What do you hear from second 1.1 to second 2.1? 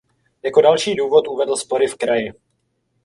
uvedl spory v